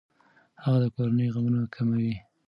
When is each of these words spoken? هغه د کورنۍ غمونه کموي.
هغه 0.63 0.77
د 0.83 0.85
کورنۍ 0.95 1.27
غمونه 1.33 1.61
کموي. 1.75 2.15